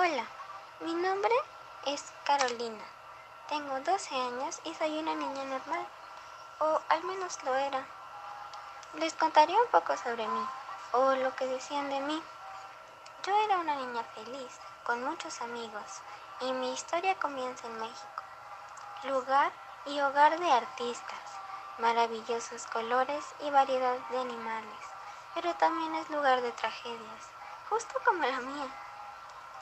[0.00, 0.24] Hola,
[0.78, 1.34] mi nombre
[1.86, 2.84] es Carolina.
[3.48, 5.84] Tengo 12 años y soy una niña normal,
[6.60, 7.84] o al menos lo era.
[8.94, 10.46] Les contaré un poco sobre mí,
[10.92, 12.22] o lo que decían de mí.
[13.26, 16.00] Yo era una niña feliz, con muchos amigos,
[16.42, 18.22] y mi historia comienza en México,
[19.02, 19.50] lugar
[19.86, 21.26] y hogar de artistas,
[21.78, 24.84] maravillosos colores y variedad de animales,
[25.34, 27.24] pero también es lugar de tragedias,
[27.68, 28.68] justo como la mía.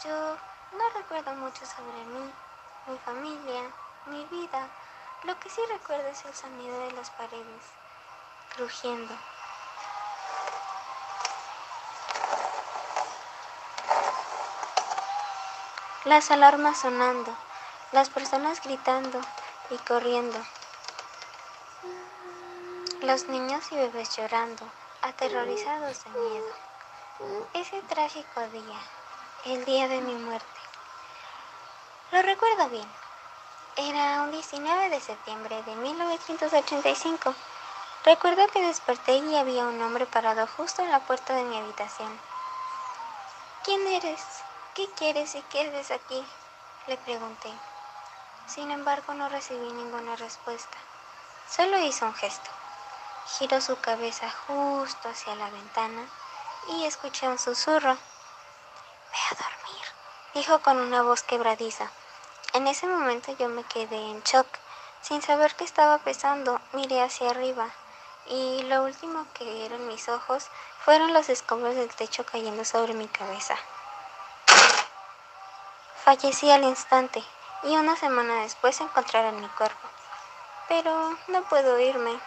[0.04, 0.36] Yo
[0.72, 2.32] no recuerdo mucho sobre mí,
[2.86, 3.62] mi familia,
[4.06, 4.68] mi vida.
[5.24, 7.62] Lo que sí recuerdo es el sonido de las paredes,
[8.54, 9.14] crujiendo.
[16.04, 17.34] Las alarmas sonando,
[17.92, 19.18] las personas gritando
[19.70, 20.38] y corriendo.
[23.00, 24.70] Los niños y bebés llorando,
[25.00, 26.54] aterrorizados de miedo.
[27.54, 28.78] Ese trágico día,
[29.46, 30.46] el día de mi muerte.
[32.10, 32.88] Lo recuerdo bien.
[33.76, 37.32] Era un 19 de septiembre de 1985.
[38.04, 42.18] Recuerdo que desperté y había un hombre parado justo en la puerta de mi habitación.
[43.64, 44.20] ¿Quién eres?
[44.74, 46.26] ¿Qué quieres y qué haces aquí?
[46.88, 47.52] Le pregunté.
[48.48, 50.76] Sin embargo, no recibí ninguna respuesta.
[51.48, 52.50] Solo hizo un gesto.
[53.38, 56.02] Giró su cabeza justo hacia la ventana
[56.68, 57.96] y escuché un susurro.
[59.16, 59.84] Ve a dormir,
[60.34, 61.90] dijo con una voz quebradiza.
[62.52, 64.46] En ese momento yo me quedé en shock.
[65.00, 67.70] Sin saber qué estaba pesando, miré hacia arriba
[68.26, 70.48] y lo último que vieron mis ojos
[70.84, 73.56] fueron los escombros del techo cayendo sobre mi cabeza.
[76.04, 77.24] Fallecí al instante
[77.62, 79.88] y una semana después encontraron mi cuerpo.
[80.68, 82.20] Pero no puedo irme.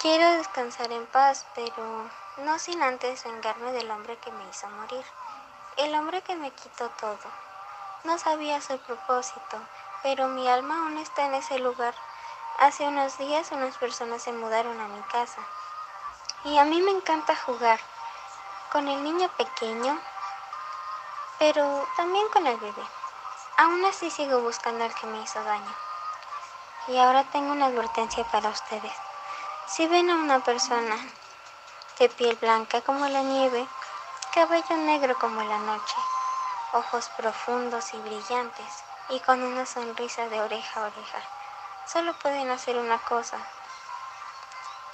[0.00, 5.04] Quiero descansar en paz, pero no sin antes vengarme del hombre que me hizo morir.
[5.78, 7.18] El hombre que me quitó todo.
[8.04, 9.56] No sabía su propósito,
[10.02, 11.94] pero mi alma aún está en ese lugar.
[12.58, 15.40] Hace unos días unas personas se mudaron a mi casa.
[16.44, 17.80] Y a mí me encanta jugar
[18.70, 19.98] con el niño pequeño,
[21.38, 22.84] pero también con el bebé.
[23.56, 25.74] Aún así sigo buscando al que me hizo daño.
[26.88, 28.92] Y ahora tengo una advertencia para ustedes.
[29.66, 30.96] Si ven a una persona
[31.98, 33.66] de piel blanca como la nieve,
[34.32, 35.96] cabello negro como la noche,
[36.72, 41.18] ojos profundos y brillantes y con una sonrisa de oreja a oreja.
[41.86, 43.36] Solo pueden hacer una cosa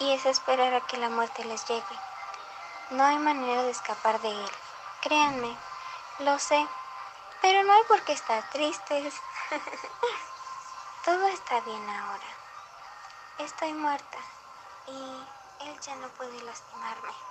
[0.00, 1.84] y es esperar a que la muerte les llegue.
[2.90, 4.50] No hay manera de escapar de él.
[5.02, 5.56] Créanme,
[6.18, 6.66] lo sé,
[7.40, 9.14] pero no hay por qué estar tristes.
[11.04, 12.26] Todo está bien ahora.
[13.38, 14.18] Estoy muerta
[14.88, 15.26] y
[15.60, 17.27] él ya no puede lastimarme.